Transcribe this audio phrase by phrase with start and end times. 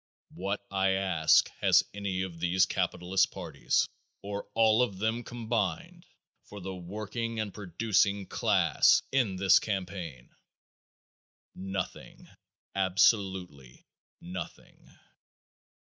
[0.33, 3.87] What, I ask, has any of these capitalist parties,
[4.23, 6.07] or all of them combined,
[6.49, 10.31] for the working and producing class in this campaign?
[11.53, 12.27] Nothing.
[12.73, 13.85] Absolutely
[14.19, 14.89] nothing.